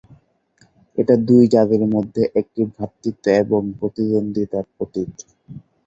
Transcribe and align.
এটা 0.97 1.15
দুই 1.27 1.43
জাতির 1.53 1.83
মধ্যে 1.93 2.23
একটি 2.39 2.61
ভ্রাতৃত্ব 2.71 3.25
এবং 3.43 3.61
প্রতিদ্বন্দ্বিতার 3.79 4.65
প্রতীক। 4.75 5.09